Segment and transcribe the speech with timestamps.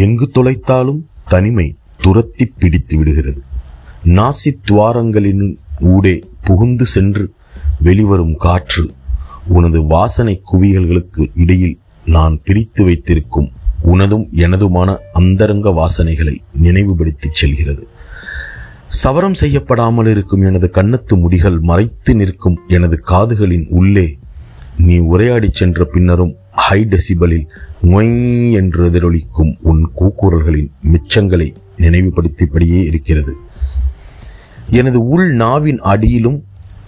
[0.00, 3.42] எங்கு தொலைத்தாலும் தனிமை துரத்தி பிடித்து விடுகிறது.
[4.04, 7.34] நாசி துவாரங்களின் ஊடே புகுந்து சென்று
[7.80, 8.90] வெளிவரும் காற்று
[9.48, 13.50] உனது வாசனை குவியல்களுக்கு இடையில் நான் பிரித்து வைத்திருக்கும்
[13.82, 17.88] உனதும் எனதுமான அந்தரங்க வாசனைகளை நினைவுபடுத்திச் செல்கிறது.
[18.88, 24.18] சவரம் செய்யப்படாமல் இருக்கும் எனது கண்ணத்து முடிகள் மறைத்து நிற்கும் எனது காதுகளின் உள்ளே
[24.78, 27.46] நீ உரையாடிச் சென்ற பின்னரும் ஹை டெசிபலில்
[27.82, 33.36] மொய் என்று எதிரொலிக்கும் உன் கூக்குரல்களின் மிச்சங்களை நினைவுபடுத்தியபடியே இருக்கிறது.
[34.70, 36.44] எனது உள் நாவின் அடியிலும்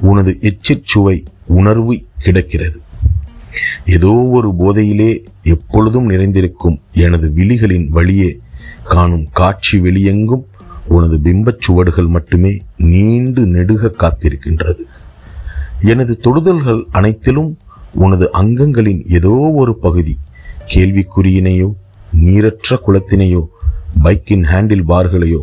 [0.00, 2.80] உனது எச்சிச்சுவை உணர்வு கிடக்கிறது.
[3.86, 8.38] ஏதோ ஒரு போதையிலே எப்பொழுதும் நிறைந்திருக்கும் எனது விழிகளின் வழியே
[8.84, 10.44] காணும் காட்சி வெளியெங்கும்
[10.88, 14.82] உனது பிம்பச் சுவடுகள் மட்டுமே நீண்டு நெடுக காத்திருக்கின்றது.
[15.80, 17.58] எனது தொடுதல்கள் அனைத்திலும்
[18.04, 20.14] உனது அங்கங்களின் ஏதோ ஒரு பகுதி
[20.74, 21.68] கேள்விக்குறியினையோ
[22.24, 23.42] நீரற்ற குளத்தினையோ
[24.02, 25.40] பைக்கின் ஹேண்டில் பார்களையோ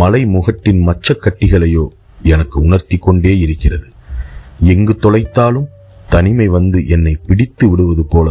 [0.00, 1.84] மலை முகட்டின் மச்சக்கட்டிகளையோ
[2.22, 3.88] எனக்கு உணர்த்தி கொண்டே இருக்கிறது.
[4.72, 5.68] எங்கு தொலைத்தாலும்
[6.08, 8.28] தனிமை வந்து என்னை பிடித்து விடுவது போல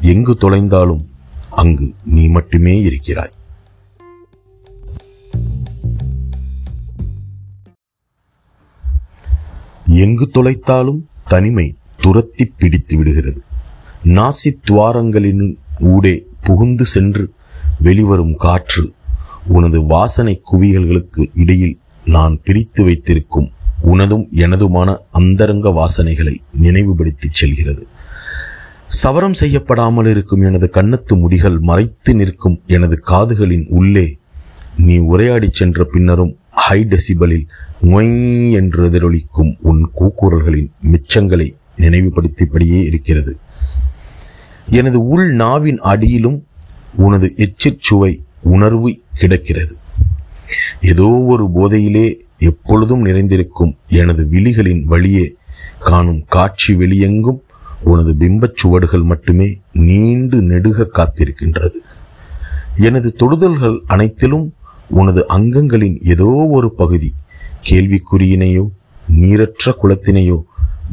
[0.00, 1.04] எங்கு தொலைந்தாலும்
[1.50, 3.34] அங்கு நீ மட்டுமே இருக்கிறாய்.
[10.04, 11.74] எங்கு தொலைத்தாலும் தனிமை
[12.42, 13.42] துரத்தி பிடித்து விடுகிறது.
[14.04, 17.32] நாசி துவாரங்களின் ஊடே புகுந்து சென்று
[17.80, 18.92] வெளிவரும் காற்று
[19.46, 27.86] உனது வாசனை குவியல்களுக்கு இடையில் நான் பிரித்து வைத்திருக்கும் உனதும் எனதுமான அந்தரங்க வாசனைகளை நினைவுபடுத்திச் செல்கிறது.
[28.86, 34.18] சவரம் செய்யப்படாமல் இருக்கும் எனது கண்ணத்து முடிகள் மறைத்து நிற்கும் எனது காதுகளின் உள்ளே
[34.76, 37.46] நீ உரையாடி சென்ற பின்னரும் ஹை டெசிபலில்
[37.80, 43.36] மொய் என்று எதிரொலிக்கும் உன் கூக்குரல்களின் மிச்சங்களை நினைவுபடுத்தியபடியே இருக்கிறது.
[44.70, 46.46] எனது உள் நாவின் அடியிலும்
[46.96, 49.76] உனது எச்சிச்சுவை உணர்வு கிடக்கிறது.
[50.82, 55.34] ஏதோ ஒரு போதையிலே எப்பொழுதும் நிறைந்திருக்கும் எனது விழிகளின் வழியே
[55.78, 57.42] காணும் காட்சி வெளியெங்கும்
[57.84, 61.78] உனது பிம்பச் சுவடுகள் மட்டுமே நீண்டு நெடுக காத்திருக்கின்றது.
[62.76, 64.54] எனது தொடுதல்கள் அனைத்திலும்
[64.88, 67.14] உனது அங்கங்களின் ஏதோ ஒரு பகுதி
[67.70, 68.68] கேள்விக்குறியினையோ
[69.10, 70.42] நீரற்ற குளத்தினையோ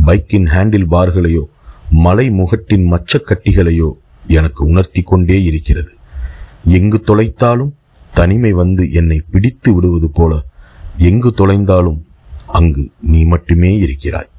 [0.06, 1.44] பைக்கின் ஹேண்டில் பார்களையோ
[1.90, 3.92] மலை முகட்டின் மச்சக்கட்டிகளையோ
[4.28, 5.94] எனக்கு உணர்த்தி கொண்டே இருக்கிறது.
[6.64, 7.72] எங்கு தொலைத்தாலும்
[8.14, 10.46] தனிமை வந்து என்னை பிடித்து விடுவது போல
[10.98, 12.00] எங்கு தொலைந்தாலும்
[12.48, 14.30] அங்கு நீ மட்டுமே இருக்கிறாய்.